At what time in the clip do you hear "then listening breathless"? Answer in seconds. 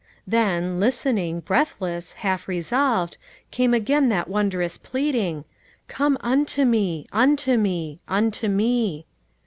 0.25-2.13